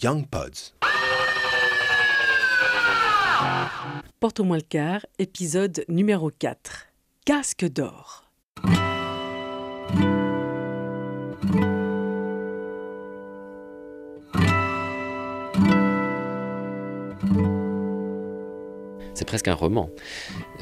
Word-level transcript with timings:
Young 0.00 0.28
Pods. 0.28 0.74
Porte-moi 4.20 4.58
le 4.58 4.62
quart, 4.62 5.04
épisode 5.18 5.84
numéro 5.88 6.30
4. 6.30 6.86
Casque 7.24 7.64
d'or. 7.64 8.24
C'est 19.14 19.24
presque 19.26 19.48
un 19.48 19.54
roman. 19.54 19.90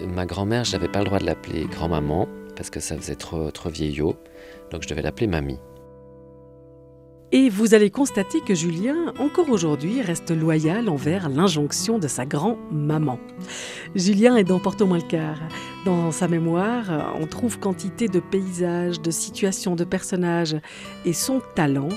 Ma 0.00 0.24
grand-mère, 0.24 0.64
je 0.64 0.72
n'avais 0.72 0.88
pas 0.88 1.00
le 1.00 1.04
droit 1.04 1.18
de 1.18 1.26
l'appeler 1.26 1.66
grand-maman 1.66 2.26
parce 2.56 2.70
que 2.70 2.80
ça 2.80 2.96
faisait 2.96 3.16
trop, 3.16 3.50
trop 3.50 3.68
vieillot. 3.68 4.16
Donc 4.70 4.82
je 4.82 4.88
devais 4.88 5.02
l'appeler 5.02 5.26
mamie. 5.26 5.58
Et 7.32 7.48
vous 7.48 7.74
allez 7.74 7.90
constater 7.90 8.40
que 8.40 8.54
Julien, 8.54 9.12
encore 9.18 9.50
aujourd'hui, 9.50 10.00
reste 10.00 10.30
loyal 10.30 10.88
envers 10.88 11.28
l'injonction 11.28 11.98
de 11.98 12.06
sa 12.06 12.24
grand-maman. 12.24 13.18
Julien 13.96 14.36
est 14.36 14.44
dans 14.44 14.60
Porto 14.60 14.86
Malcar. 14.86 15.36
Dans 15.84 16.12
sa 16.12 16.28
mémoire, 16.28 17.16
on 17.20 17.26
trouve 17.26 17.58
quantité 17.58 18.06
de 18.06 18.20
paysages, 18.20 19.00
de 19.00 19.10
situations, 19.10 19.74
de 19.74 19.82
personnages. 19.82 20.56
Et 21.04 21.12
son 21.12 21.42
talent 21.56 21.88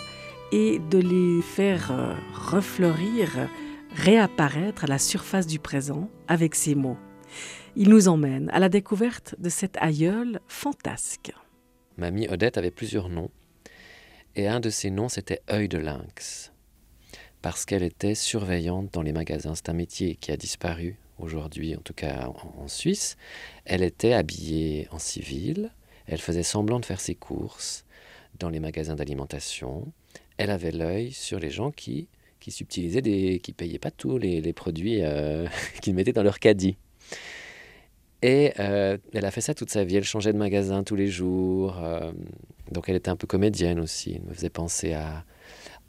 est 0.51 0.79
de 0.89 0.97
les 0.97 1.43
faire 1.43 1.91
euh, 1.91 2.15
refleurir, 2.33 3.29
réapparaître 3.93 4.85
à 4.85 4.87
la 4.87 4.97
surface 4.97 5.45
du 5.45 5.59
présent 5.59 6.09
avec 6.27 6.55
ses 6.55 6.73
mots. 6.73 6.97
Il 7.75 7.89
nous 7.89 8.07
emmène 8.07 8.49
à 8.51 8.57
la 8.57 8.67
découverte 8.67 9.35
de 9.37 9.49
cet 9.49 9.77
aïeul 9.77 10.39
fantasque. 10.47 11.31
Mamie 11.97 12.27
Odette 12.29 12.57
avait 12.57 12.71
plusieurs 12.71 13.09
noms. 13.09 13.29
Et 14.35 14.47
un 14.47 14.59
de 14.59 14.69
ces 14.69 14.89
noms, 14.89 15.09
c'était 15.09 15.41
œil 15.51 15.67
de 15.67 15.77
lynx. 15.77 16.51
Parce 17.41 17.65
qu'elle 17.65 17.83
était 17.83 18.15
surveillante 18.15 18.93
dans 18.93 19.01
les 19.01 19.13
magasins. 19.13 19.55
C'est 19.55 19.69
un 19.69 19.73
métier 19.73 20.15
qui 20.15 20.31
a 20.31 20.37
disparu 20.37 20.97
aujourd'hui, 21.17 21.75
en 21.75 21.81
tout 21.81 21.93
cas 21.93 22.27
en, 22.57 22.67
Suisse. 22.67 23.17
Elle 23.65 23.83
était 23.83 24.13
habillée 24.13 24.87
en 24.91 24.99
civil. 24.99 25.71
Elle 26.07 26.19
faisait 26.19 26.43
semblant 26.43 26.79
de 26.79 26.85
faire 26.85 26.99
ses 26.99 27.15
courses 27.15 27.85
dans 28.37 28.49
les 28.49 28.59
magasins 28.59 28.95
d'alimentation. 28.95 29.91
Elle 30.37 30.51
avait 30.51 30.71
l'œil 30.71 31.11
sur 31.11 31.39
les 31.39 31.49
gens 31.49 31.71
qui, 31.71 32.07
qui 32.39 32.51
subtilisaient 32.51 33.01
des. 33.01 33.39
qui 33.39 33.53
payaient 33.53 33.79
pas 33.79 33.91
tous 33.91 34.17
les, 34.17 34.41
les 34.41 34.53
produits 34.53 35.01
euh, 35.01 35.47
qu'ils 35.81 35.95
mettaient 35.95 36.13
dans 36.13 36.23
leur 36.23 36.39
caddie. 36.39 36.77
Et 38.21 38.53
euh, 38.59 38.97
elle 39.13 39.25
a 39.25 39.31
fait 39.31 39.41
ça 39.41 39.53
toute 39.53 39.69
sa 39.69 39.83
vie. 39.83 39.95
Elle 39.95 40.03
changeait 40.03 40.33
de 40.33 40.37
magasin 40.37 40.83
tous 40.83 40.95
les 40.95 41.07
jours. 41.07 41.81
euh, 41.81 42.11
donc 42.71 42.89
elle 42.89 42.95
était 42.95 43.09
un 43.09 43.15
peu 43.15 43.27
comédienne 43.27 43.79
aussi. 43.79 44.15
Elle 44.15 44.29
me 44.29 44.33
faisait 44.33 44.49
penser 44.49 44.93
à 44.93 45.25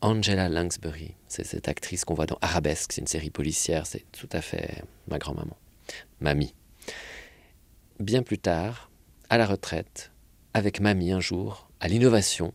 Angela 0.00 0.48
Lansbury. 0.48 1.14
C'est 1.26 1.44
cette 1.44 1.68
actrice 1.68 2.04
qu'on 2.04 2.14
voit 2.14 2.26
dans 2.26 2.38
Arabesque. 2.40 2.92
C'est 2.92 3.00
une 3.00 3.06
série 3.06 3.30
policière. 3.30 3.86
C'est 3.86 4.04
tout 4.12 4.28
à 4.32 4.40
fait 4.40 4.82
ma 5.08 5.18
grand-maman. 5.18 5.56
Mamie. 6.20 6.54
Bien 7.98 8.22
plus 8.22 8.38
tard, 8.38 8.90
à 9.28 9.36
la 9.36 9.46
retraite, 9.46 10.10
avec 10.54 10.80
Mamie 10.80 11.12
un 11.12 11.20
jour, 11.20 11.68
à 11.80 11.88
l'Innovation, 11.88 12.54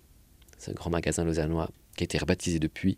ce 0.57 0.71
grand 0.71 0.89
magasin 0.89 1.23
lausannois 1.23 1.69
qui 1.95 2.03
a 2.03 2.05
été 2.05 2.17
rebaptisé 2.17 2.59
depuis, 2.59 2.97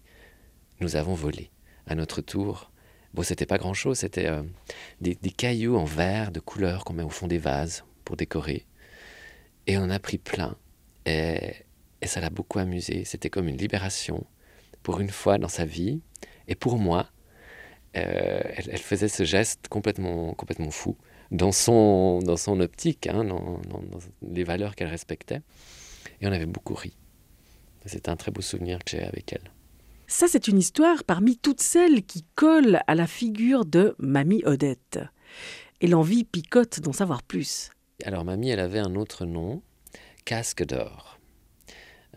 nous 0.79 0.95
avons 0.95 1.13
volé. 1.13 1.51
À 1.85 1.95
notre 1.95 2.21
tour, 2.21 2.71
bon, 3.13 3.23
c'était 3.23 3.45
pas 3.45 3.57
grand-chose. 3.57 3.99
C'était 3.99 4.27
euh, 4.27 4.43
des, 5.01 5.15
des 5.15 5.31
cailloux 5.31 5.75
en 5.75 5.85
verre 5.85 6.31
de 6.31 6.39
couleur 6.39 6.85
qu'on 6.85 6.93
met 6.93 7.03
au 7.03 7.09
fond 7.09 7.27
des 7.27 7.37
vases 7.37 7.83
pour 8.05 8.15
décorer. 8.15 8.65
Et 9.65 9.77
on 9.77 9.89
a 9.89 9.99
pris 9.99 10.17
plein. 10.17 10.55
Et, 11.07 11.53
et 12.01 12.07
ça 12.07 12.19
l'a 12.21 12.29
beaucoup 12.29 12.59
amusé. 12.59 13.05
C'était 13.05 13.29
comme 13.29 13.47
une 13.47 13.57
libération 13.57 14.25
pour 14.83 14.99
une 14.99 15.09
fois 15.09 15.37
dans 15.37 15.47
sa 15.47 15.65
vie. 15.65 16.01
Et 16.47 16.55
pour 16.55 16.77
moi, 16.77 17.07
euh, 17.95 18.41
elle, 18.55 18.69
elle 18.71 18.77
faisait 18.91 19.07
ce 19.07 19.23
geste 19.23 19.67
complètement, 19.69 20.33
complètement 20.33 20.71
fou 20.71 20.97
dans 21.31 21.51
son, 21.51 22.19
dans 22.19 22.37
son 22.37 22.59
optique, 22.59 23.07
hein, 23.07 23.23
dans, 23.23 23.59
dans- 23.69 23.81
dans 23.91 23.99
les 24.21 24.43
valeurs 24.43 24.75
qu'elle 24.75 24.87
respectait. 24.89 25.41
Et 26.21 26.27
on 26.27 26.31
avait 26.31 26.45
beaucoup 26.45 26.73
ri. 26.73 26.95
C'était 27.85 28.09
un 28.09 28.15
très 28.17 28.31
beau 28.31 28.41
souvenir 28.41 28.79
que 28.79 28.91
j'ai 28.91 29.03
avec 29.03 29.31
elle. 29.33 29.51
Ça, 30.07 30.27
c'est 30.29 30.47
une 30.47 30.57
histoire 30.57 31.03
parmi 31.03 31.37
toutes 31.37 31.61
celles 31.61 32.03
qui 32.05 32.25
collent 32.35 32.81
à 32.87 32.95
la 32.95 33.07
figure 33.07 33.65
de 33.65 33.95
Mamie 33.99 34.41
Odette. 34.45 34.99
Et 35.81 35.87
l'envie 35.87 36.23
picote 36.23 36.79
d'en 36.79 36.93
savoir 36.93 37.23
plus. 37.23 37.69
Alors, 38.03 38.23
mamie, 38.25 38.49
elle 38.49 38.59
avait 38.59 38.79
un 38.79 38.95
autre 38.95 39.25
nom, 39.25 39.61
Casque 40.27 40.65
d'or. 40.65 41.19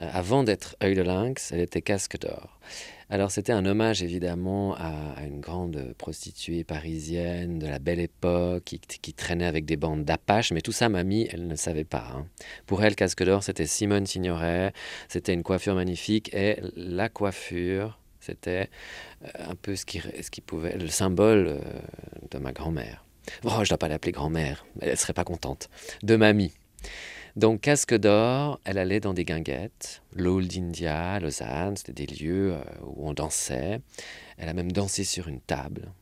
Euh, 0.00 0.10
avant 0.12 0.42
d'être 0.42 0.74
œil 0.82 0.96
de 0.96 1.02
lynx, 1.02 1.52
elle 1.52 1.60
était 1.60 1.80
Casque 1.80 2.18
d'or. 2.18 2.58
Alors, 3.08 3.30
c'était 3.30 3.52
un 3.52 3.64
hommage 3.64 4.02
évidemment 4.02 4.74
à, 4.74 5.22
une 5.24 5.38
grande 5.38 5.94
prostituée 5.96 6.64
parisienne 6.64 7.60
de 7.60 7.68
la 7.68 7.78
belle 7.78 8.00
époque 8.00 8.64
qui, 8.64 8.80
qui 8.80 9.14
traînait 9.14 9.46
avec 9.46 9.64
des 9.64 9.76
bandes 9.76 10.04
d'apaches, 10.04 10.50
mais 10.50 10.60
tout 10.60 10.72
ça, 10.72 10.88
mamie, 10.88 11.28
elle 11.30 11.46
ne 11.46 11.54
savait 11.54 11.84
pas. 11.84 12.10
hein. 12.12 12.26
Pour 12.66 12.82
elle, 12.82 12.96
Casque 12.96 13.22
d'or, 13.22 13.44
c'était 13.44 13.66
Simone 13.66 14.06
Signoret, 14.06 14.72
c'était 15.06 15.32
une 15.32 15.44
coiffure 15.44 15.76
magnifique 15.76 16.34
et 16.34 16.58
la 16.74 17.08
coiffure, 17.08 18.00
c'était 18.18 18.70
euh, 19.24 19.28
un 19.50 19.54
peu 19.54 19.76
ce 19.76 19.84
qui, 19.84 20.00
ce 20.00 20.32
qui 20.32 20.40
pouvait, 20.40 20.76
le 20.76 20.88
symbole 20.88 21.46
euh, 21.46 21.60
de 22.32 22.38
ma 22.38 22.50
grand-mère. 22.50 23.04
Oh, 23.44 23.50
je 23.58 23.60
ne 23.60 23.66
dois 23.66 23.78
pas 23.78 23.86
l'appeler 23.86 24.10
grand-mère, 24.10 24.66
elle 24.80 24.90
ne 24.90 24.96
serait 24.96 25.12
pas 25.12 25.22
contente. 25.22 25.70
De 26.02 26.16
mamie. 26.16 26.52
Donc, 27.36 27.60
casque 27.60 27.94
d'or, 27.94 28.60
elle 28.64 28.78
allait 28.78 29.00
dans 29.00 29.14
des 29.14 29.24
guinguettes, 29.24 30.02
l'Old 30.14 30.52
India, 30.56 31.20
Lausanne, 31.20 31.76
c'était 31.76 32.06
des 32.06 32.06
lieux 32.06 32.54
euh, 32.54 32.62
où 32.84 33.08
on 33.08 33.12
dansait. 33.12 33.80
Elle 34.36 34.48
a 34.48 34.54
même 34.54 34.72
dansé 34.72 35.04
sur 35.04 35.28
une 35.28 35.40
table. 35.40 35.92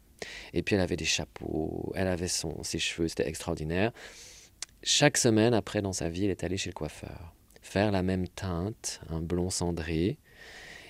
Et 0.54 0.62
puis, 0.62 0.74
elle 0.74 0.80
avait 0.80 0.96
des 0.96 1.04
chapeaux, 1.04 1.92
elle 1.94 2.08
avait 2.08 2.28
son, 2.28 2.62
ses 2.62 2.78
cheveux, 2.78 3.08
c'était 3.08 3.28
extraordinaire. 3.28 3.92
Chaque 4.82 5.16
semaine, 5.16 5.54
après, 5.54 5.82
dans 5.82 5.92
sa 5.92 6.08
vie, 6.08 6.24
elle 6.24 6.30
est 6.30 6.44
allée 6.44 6.56
chez 6.56 6.70
le 6.70 6.74
coiffeur, 6.74 7.34
faire 7.62 7.92
la 7.92 8.02
même 8.02 8.26
teinte, 8.28 9.00
un 9.10 9.20
blond 9.20 9.50
cendré. 9.50 10.18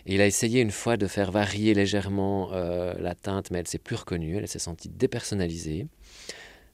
Et 0.07 0.15
il 0.15 0.21
a 0.21 0.27
essayé 0.27 0.61
une 0.61 0.71
fois 0.71 0.97
de 0.97 1.07
faire 1.07 1.33
varier 1.33 1.75
légèrement 1.75 2.51
euh, 2.53 2.95
la 2.99 3.15
teinte, 3.15 3.51
mais 3.51 3.59
elle 3.59 3.69
s'est 3.69 3.79
plus 3.79 3.97
reconnue, 3.97 4.37
elle 4.37 4.49
s'est 4.49 4.59
sentie 4.59 4.89
dépersonnalisée. 4.89 5.87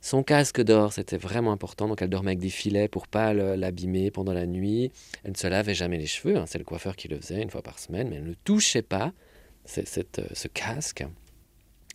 Son 0.04 0.22
casque 0.22 0.60
d'or, 0.60 0.92
c'était 0.92 1.16
vraiment 1.16 1.50
important, 1.50 1.88
donc 1.88 2.02
elle 2.02 2.10
dormait 2.10 2.32
avec 2.32 2.38
des 2.38 2.50
filets 2.50 2.88
pour 2.88 3.08
pas 3.08 3.32
l'abîmer 3.32 4.10
pendant 4.10 4.34
la 4.34 4.44
nuit. 4.44 4.92
Elle 5.22 5.30
ne 5.30 5.36
se 5.36 5.46
lavait 5.46 5.72
jamais 5.72 5.96
les 5.96 6.04
cheveux, 6.06 6.36
hein, 6.36 6.44
c'est 6.46 6.58
le 6.58 6.64
coiffeur 6.64 6.94
qui 6.94 7.08
le 7.08 7.18
faisait 7.18 7.40
une 7.40 7.48
fois 7.48 7.62
par 7.62 7.78
semaine, 7.78 8.10
mais 8.10 8.16
elle 8.16 8.24
ne 8.24 8.34
touchait 8.34 8.82
pas 8.82 9.14
euh, 9.78 9.82
ce 10.34 10.48
casque. 10.48 11.06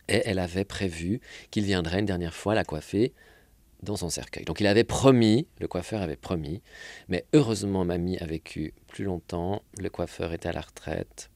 Et 0.08 0.24
elle 0.26 0.40
avait 0.40 0.66
prévu 0.66 1.22
qu'il 1.52 1.66
viendrait 1.66 2.00
une 2.00 2.08
dernière 2.08 2.34
fois 2.34 2.56
la 2.56 2.64
coiffer 2.64 3.14
dans 3.84 3.96
son 3.96 4.10
cercueil. 4.10 4.44
Donc 4.44 4.60
il 4.60 4.66
avait 4.66 4.84
promis, 4.84 5.46
le 5.60 5.68
coiffeur 5.68 6.02
avait 6.02 6.16
promis, 6.16 6.64
mais 7.10 7.26
heureusement 7.34 7.86
mamie 7.86 8.18
a 8.18 8.26
vécu 8.26 8.74
plus 8.88 9.04
longtemps, 9.04 9.62
le 9.78 9.92
coiffeur 9.92 10.34
était 10.34 10.50
à 10.50 10.54
la 10.54 10.62
retraite, 10.62 11.30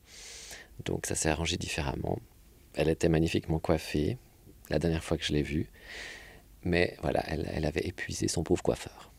donc 0.85 1.05
ça 1.05 1.13
s'est 1.13 1.29
arrangé 1.29 1.55
différemment. 1.55 2.17
Elle 2.73 2.89
était 2.89 3.09
magnifiquement 3.09 3.59
coiffée, 3.59 4.17
la 4.71 4.79
dernière 4.79 5.03
fois 5.03 5.17
que 5.17 5.23
je 5.23 5.33
l'ai 5.33 5.43
vue, 5.43 5.69
mais 6.63 6.97
voilà, 7.01 7.23
elle, 7.27 7.49
elle 7.53 7.65
avait 7.65 7.85
épuisé 7.85 8.27
son 8.27 8.43
pauvre 8.43 8.63
coiffeur. 8.63 9.11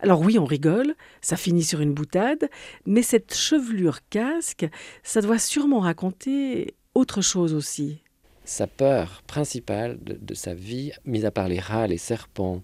Alors 0.00 0.20
oui, 0.20 0.38
on 0.38 0.44
rigole, 0.44 0.94
ça 1.20 1.36
finit 1.36 1.64
sur 1.64 1.80
une 1.80 1.94
boutade, 1.94 2.50
mais 2.86 3.02
cette 3.02 3.34
chevelure 3.34 4.00
casque, 4.08 4.66
ça 5.02 5.20
doit 5.20 5.38
sûrement 5.38 5.80
raconter 5.80 6.74
autre 6.94 7.22
chose 7.22 7.54
aussi. 7.54 8.02
Sa 8.44 8.66
peur 8.66 9.22
principale 9.26 9.98
de, 10.02 10.18
de 10.20 10.34
sa 10.34 10.54
vie, 10.54 10.92
mis 11.04 11.24
à 11.24 11.30
part 11.30 11.48
les 11.48 11.60
rats, 11.60 11.86
les 11.86 11.98
serpents 11.98 12.62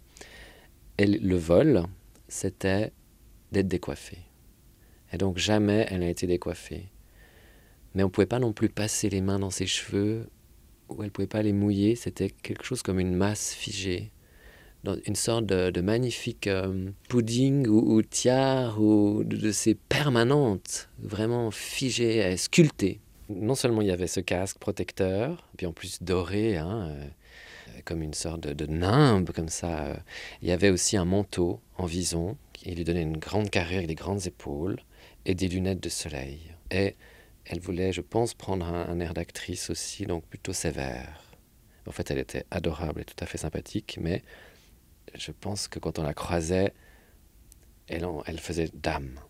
et 0.98 1.06
le 1.06 1.36
vol, 1.36 1.84
c'était 2.28 2.92
d'être 3.52 3.68
décoiffée. 3.68 4.20
Et 5.12 5.18
donc 5.18 5.38
jamais 5.38 5.86
elle 5.90 6.00
n'a 6.00 6.08
été 6.08 6.26
décoiffée. 6.26 6.90
Mais 7.94 8.02
on 8.02 8.06
ne 8.06 8.10
pouvait 8.10 8.26
pas 8.26 8.40
non 8.40 8.52
plus 8.52 8.68
passer 8.68 9.08
les 9.08 9.20
mains 9.20 9.38
dans 9.38 9.50
ses 9.50 9.66
cheveux, 9.66 10.28
ou 10.88 10.96
elle 11.02 11.06
ne 11.06 11.10
pouvait 11.10 11.28
pas 11.28 11.42
les 11.42 11.52
mouiller, 11.52 11.94
c'était 11.94 12.30
quelque 12.30 12.64
chose 12.64 12.82
comme 12.82 12.98
une 12.98 13.14
masse 13.14 13.54
figée. 13.54 14.10
Dans 14.84 14.96
une 15.06 15.16
sorte 15.16 15.46
de, 15.46 15.80
magnifique 15.80 16.46
euh, 16.46 16.90
pudding 17.08 17.66
ou, 17.66 17.96
ou 17.96 18.02
tiare 18.02 18.80
ou 18.80 19.24
de, 19.24 19.50
ces 19.50 19.74
permanentes, 19.74 20.90
vraiment 20.98 21.50
figées, 21.50 22.18
et 22.18 22.36
sculptées. 22.36 23.00
Non 23.30 23.54
seulement 23.54 23.80
il 23.80 23.88
y 23.88 23.90
avait 23.90 24.06
ce 24.06 24.20
casque 24.20 24.58
protecteur, 24.58 25.48
puis 25.56 25.66
en 25.66 25.72
plus 25.72 26.02
doré, 26.02 26.58
hein, 26.58 26.88
euh, 26.90 27.08
comme 27.86 28.02
une 28.02 28.12
sorte 28.12 28.40
de, 28.40 28.66
nimbe 28.66 29.30
comme 29.30 29.48
ça. 29.48 29.86
euh. 29.86 29.96
Il 30.42 30.48
y 30.48 30.52
avait 30.52 30.68
aussi 30.68 30.98
un 30.98 31.06
manteau 31.06 31.60
en 31.78 31.86
vison 31.86 32.36
qui 32.52 32.70
lui 32.74 32.84
donnait 32.84 33.02
une 33.02 33.16
grande 33.16 33.48
carrure 33.48 33.78
avec 33.78 33.88
des 33.88 33.94
grandes 33.94 34.26
épaules 34.26 34.78
et 35.24 35.34
des 35.34 35.48
lunettes 35.48 35.82
de 35.82 35.88
soleil. 35.88 36.40
Et 36.70 36.94
elle 37.46 37.60
voulait, 37.60 37.92
je 37.92 38.02
pense, 38.02 38.34
prendre 38.34 38.66
un 38.66 39.00
air 39.00 39.14
d'actrice 39.14 39.70
aussi, 39.70 40.04
donc 40.04 40.24
plutôt 40.26 40.52
sévère. 40.52 41.24
En 41.86 41.92
fait, 41.92 42.10
elle 42.10 42.18
était 42.18 42.44
adorable 42.50 43.02
et 43.02 43.04
tout 43.04 43.16
à 43.20 43.26
fait 43.26 43.38
sympathique, 43.38 43.98
mais 44.00 44.22
je 45.14 45.32
pense 45.32 45.68
que 45.68 45.78
quand 45.78 45.98
on 45.98 46.02
la 46.02 46.14
croisait, 46.14 46.72
elle, 47.88 48.38
faisait 48.38 48.70
dame. 48.74 49.20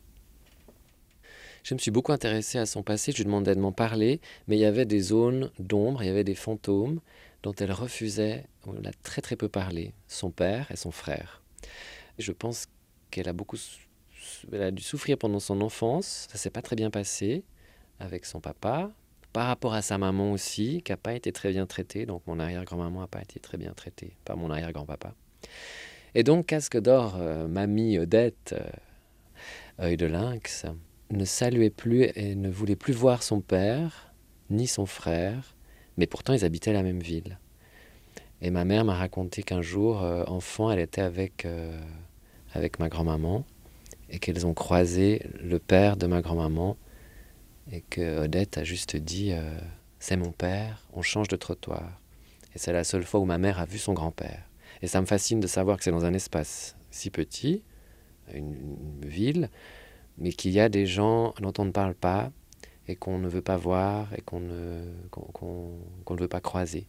Je 1.62 1.74
me 1.74 1.78
suis 1.78 1.90
beaucoup 1.90 2.12
intéressé 2.12 2.58
à 2.58 2.66
son 2.66 2.82
passé, 2.82 3.12
je 3.12 3.18
lui 3.18 3.24
demandais 3.24 3.54
de 3.54 3.60
m'en 3.60 3.72
parler, 3.72 4.20
mais 4.46 4.56
il 4.56 4.60
y 4.60 4.66
avait 4.66 4.84
des 4.84 5.00
zones 5.00 5.50
d'ombre, 5.58 6.02
il 6.02 6.06
y 6.06 6.10
avait 6.10 6.24
des 6.24 6.34
fantômes 6.34 7.00
dont 7.42 7.54
elle 7.54 7.72
refusait, 7.72 8.46
on 8.66 8.76
a 8.84 8.92
très 9.02 9.22
très 9.22 9.36
peu 9.36 9.48
parlé, 9.48 9.92
son 10.08 10.30
père 10.30 10.70
et 10.70 10.76
son 10.76 10.90
frère. 10.90 11.42
Je 12.18 12.32
pense 12.32 12.66
qu'elle 13.10 13.28
a 13.28 13.32
beaucoup 13.32 13.56
elle 14.52 14.62
a 14.62 14.70
dû 14.70 14.82
souffrir 14.82 15.18
pendant 15.18 15.40
son 15.40 15.60
enfance, 15.60 16.28
ça 16.30 16.38
s'est 16.38 16.50
pas 16.50 16.62
très 16.62 16.76
bien 16.76 16.90
passé 16.90 17.44
avec 18.00 18.24
son 18.24 18.40
papa, 18.40 18.90
par 19.32 19.46
rapport 19.46 19.74
à 19.74 19.82
sa 19.82 19.98
maman 19.98 20.32
aussi, 20.32 20.82
qui 20.82 20.92
n'a 20.92 20.96
pas 20.96 21.14
été 21.14 21.32
très 21.32 21.50
bien 21.50 21.66
traitée, 21.66 22.06
donc 22.06 22.22
mon 22.26 22.38
arrière-grand-maman 22.38 23.00
n'a 23.00 23.06
pas 23.06 23.20
été 23.20 23.40
très 23.40 23.58
bien 23.58 23.72
traitée 23.72 24.16
par 24.24 24.36
mon 24.36 24.50
arrière-grand-papa. 24.50 25.14
Et 26.14 26.22
donc 26.22 26.46
Casque 26.46 26.80
d'Or, 26.80 27.16
euh, 27.18 27.48
mamie 27.48 27.98
Odette, 27.98 28.54
euh, 28.56 29.84
œil 29.84 29.96
de 29.96 30.06
lynx, 30.06 30.64
ne 31.10 31.24
saluait 31.24 31.70
plus 31.70 32.04
et 32.14 32.36
ne 32.36 32.48
voulait 32.48 32.76
plus 32.76 32.92
voir 32.92 33.22
son 33.22 33.40
père, 33.40 34.12
ni 34.48 34.66
son 34.66 34.86
frère, 34.86 35.56
mais 35.96 36.06
pourtant 36.06 36.32
ils 36.32 36.44
habitaient 36.44 36.72
la 36.72 36.82
même 36.82 37.00
ville. 37.00 37.38
Et 38.40 38.50
ma 38.50 38.64
mère 38.64 38.84
m'a 38.84 38.94
raconté 38.94 39.42
qu'un 39.42 39.62
jour, 39.62 40.02
euh, 40.02 40.24
enfant, 40.26 40.70
elle 40.70 40.78
était 40.78 41.00
avec, 41.00 41.46
avec 42.52 42.78
ma 42.78 42.88
grand-maman 42.88 43.44
et 44.10 44.18
qu'elles 44.18 44.46
ont 44.46 44.54
croisé 44.54 45.22
le 45.42 45.58
père 45.58 45.96
de 45.96 46.06
ma 46.06 46.20
grand-maman 46.20 46.76
et 47.72 47.80
que 47.80 48.24
Odette 48.24 48.58
a 48.58 48.64
juste 48.64 48.96
dit 48.96 49.32
C'est 49.98 50.16
mon 50.16 50.30
père, 50.30 50.86
on 50.92 51.02
change 51.02 51.28
de 51.28 51.36
trottoir. 51.36 52.00
Et 52.54 52.58
c'est 52.58 52.72
la 52.72 52.84
seule 52.84 53.04
fois 53.04 53.20
où 53.20 53.24
ma 53.24 53.38
mère 53.38 53.58
a 53.58 53.64
vu 53.64 53.78
son 53.78 53.94
grand-père. 53.94 54.42
Et 54.82 54.86
ça 54.86 55.00
me 55.00 55.06
fascine 55.06 55.40
de 55.40 55.46
savoir 55.46 55.78
que 55.78 55.84
c'est 55.84 55.90
dans 55.90 56.04
un 56.04 56.14
espace 56.14 56.76
si 56.90 57.10
petit, 57.10 57.62
une, 58.32 58.54
une 58.54 59.08
ville, 59.08 59.50
mais 60.18 60.32
qu'il 60.32 60.52
y 60.52 60.60
a 60.60 60.68
des 60.68 60.86
gens 60.86 61.34
dont 61.40 61.52
on 61.58 61.64
ne 61.64 61.72
parle 61.72 61.94
pas 61.94 62.30
et 62.86 62.96
qu'on 62.96 63.18
ne 63.18 63.28
veut 63.28 63.42
pas 63.42 63.56
voir 63.56 64.12
et 64.16 64.20
qu'on 64.20 64.40
ne, 64.40 64.84
qu'on, 65.10 65.22
qu'on, 65.32 65.70
qu'on 66.04 66.14
ne 66.14 66.20
veut 66.20 66.28
pas 66.28 66.40
croiser. 66.40 66.86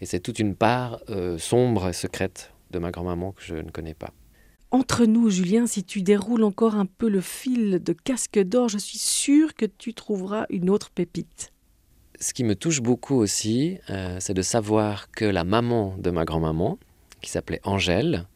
Et 0.00 0.06
c'est 0.06 0.20
toute 0.20 0.38
une 0.38 0.54
part 0.54 1.00
euh, 1.08 1.38
sombre 1.38 1.88
et 1.88 1.92
secrète 1.92 2.52
de 2.70 2.78
ma 2.78 2.90
grand-maman 2.90 3.32
que 3.32 3.42
je 3.42 3.56
ne 3.56 3.70
connais 3.70 3.94
pas. 3.94 4.12
Entre 4.70 5.04
nous, 5.04 5.30
Julien, 5.30 5.66
si 5.66 5.82
tu 5.82 6.02
déroules 6.02 6.44
encore 6.44 6.76
un 6.76 6.86
peu 6.86 7.08
le 7.08 7.20
fil 7.20 7.82
de 7.82 7.92
casque 7.92 8.38
d'or, 8.38 8.68
je 8.68 8.78
suis 8.78 8.98
sûre 8.98 9.54
que 9.54 9.66
tu 9.66 9.94
trouveras 9.94 10.46
une 10.48 10.70
autre 10.70 10.90
pépite. 10.90 11.52
Ce 12.20 12.32
qui 12.32 12.44
me 12.44 12.54
touche 12.54 12.80
beaucoup 12.80 13.16
aussi, 13.16 13.78
euh, 13.88 14.18
c'est 14.20 14.34
de 14.34 14.42
savoir 14.42 15.10
que 15.10 15.24
la 15.24 15.42
maman 15.42 15.96
de 15.98 16.10
ma 16.10 16.24
grand-maman, 16.24 16.78
qui 17.20 17.30
s'appelait 17.30 17.60
Angèle, 17.64 18.26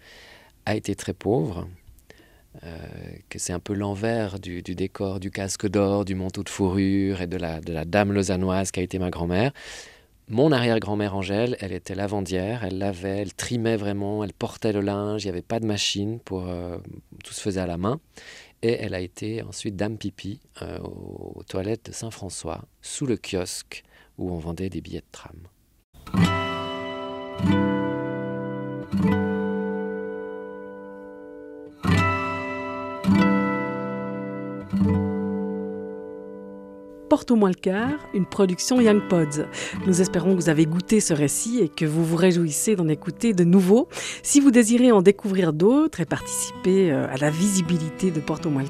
a 0.66 0.74
été 0.74 0.94
très 0.94 1.12
pauvre, 1.12 1.68
euh, 2.62 2.78
que 3.28 3.38
c'est 3.38 3.52
un 3.52 3.58
peu 3.58 3.74
l'envers 3.74 4.38
du, 4.38 4.62
décor 4.62 5.20
du 5.20 5.30
casque 5.30 5.68
d'or, 5.68 6.04
du 6.04 6.14
manteau 6.14 6.42
de 6.42 6.48
fourrure 6.48 7.20
et 7.20 7.26
de 7.26 7.36
la, 7.36 7.60
de 7.60 7.72
la 7.72 7.84
dame 7.84 8.12
lausannoise 8.12 8.70
qui 8.70 8.80
a 8.80 8.82
été 8.82 8.98
ma 8.98 9.10
grand-mère. 9.10 9.52
Mon 10.28 10.52
arrière-grand-mère 10.52 11.14
Angèle, 11.14 11.56
elle 11.60 11.72
était 11.72 11.94
lavandière, 11.94 12.64
elle 12.64 12.78
lavait, 12.78 13.18
elle 13.18 13.34
trimait 13.34 13.76
vraiment, 13.76 14.24
elle 14.24 14.32
portait 14.32 14.72
le 14.72 14.80
linge, 14.80 15.24
il 15.24 15.26
n'y 15.26 15.32
avait 15.32 15.42
pas 15.42 15.60
de 15.60 15.66
machine, 15.66 16.18
pour, 16.18 16.48
euh, 16.48 16.78
tout 17.22 17.34
se 17.34 17.42
faisait 17.42 17.60
à 17.60 17.66
la 17.66 17.76
main. 17.76 18.00
Et 18.62 18.72
elle 18.72 18.94
a 18.94 19.00
été 19.00 19.42
ensuite 19.42 19.76
dame 19.76 19.98
pipi 19.98 20.40
euh, 20.62 20.78
aux 20.78 21.42
toilettes 21.46 21.86
de 21.86 21.92
Saint-François, 21.92 22.64
sous 22.80 23.04
le 23.04 23.18
kiosque 23.18 23.84
où 24.16 24.30
on 24.30 24.38
vendait 24.38 24.70
des 24.70 24.80
billets 24.80 25.00
de 25.00 25.12
tram. 25.12 25.36
Porte 37.14 37.30
au 37.30 37.36
moins 37.36 37.52
une 38.12 38.26
production 38.26 38.80
Young 38.80 39.00
Pods. 39.08 39.46
Nous 39.86 40.00
espérons 40.00 40.34
que 40.34 40.40
vous 40.40 40.48
avez 40.48 40.66
goûté 40.66 40.98
ce 40.98 41.14
récit 41.14 41.60
et 41.60 41.68
que 41.68 41.84
vous 41.84 42.04
vous 42.04 42.16
réjouissez 42.16 42.74
d'en 42.74 42.88
écouter 42.88 43.34
de 43.34 43.44
nouveaux. 43.44 43.86
Si 44.24 44.40
vous 44.40 44.50
désirez 44.50 44.90
en 44.90 45.00
découvrir 45.00 45.52
d'autres 45.52 46.00
et 46.00 46.06
participer 46.06 46.90
euh, 46.90 47.06
à 47.08 47.16
la 47.18 47.30
visibilité 47.30 48.10
de 48.10 48.18
Porte 48.18 48.46
au 48.46 48.50
moins 48.50 48.64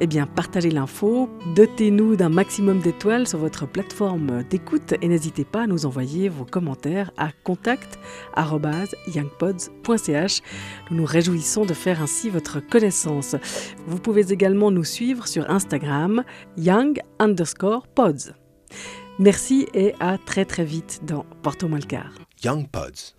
eh 0.00 0.06
bien 0.06 0.26
partagez 0.26 0.70
l'info, 0.70 1.28
dotez-nous 1.56 2.14
d'un 2.14 2.28
maximum 2.28 2.78
d'étoiles 2.78 3.26
sur 3.26 3.40
votre 3.40 3.66
plateforme 3.66 4.44
d'écoute 4.44 4.94
et 5.02 5.08
n'hésitez 5.08 5.44
pas 5.44 5.62
à 5.62 5.66
nous 5.66 5.84
envoyer 5.84 6.28
vos 6.28 6.44
commentaires 6.44 7.10
à 7.16 7.30
contact@youngpods.ch. 7.42 10.42
Nous 10.92 10.98
nous 10.98 11.04
réjouissons 11.04 11.64
de 11.64 11.74
faire 11.74 12.02
ainsi 12.02 12.30
votre 12.30 12.60
connaissance. 12.60 13.34
Vous 13.88 13.98
pouvez 13.98 14.32
également 14.32 14.70
nous 14.70 14.84
suivre 14.84 15.26
sur 15.26 15.50
Instagram 15.50 16.22
young 16.56 17.00
underscore 17.48 17.86
pods. 17.88 18.34
Merci 19.18 19.66
et 19.74 19.94
à 20.00 20.18
très 20.18 20.44
très 20.44 20.64
vite 20.64 21.00
dans 21.04 21.24
Porto 21.42 21.68
Malcar. 21.68 22.10
Young 22.44 22.68
Pods. 22.68 23.16